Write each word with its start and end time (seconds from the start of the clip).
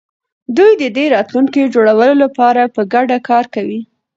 دوی 0.57 0.71
د 0.81 0.83
دې 0.97 1.05
راتلونکي 1.15 1.59
د 1.61 1.67
جوړولو 1.75 2.13
لپاره 2.23 2.61
په 2.75 2.81
ګډه 2.93 3.17
کار 3.29 3.45
کوي. 3.55 3.79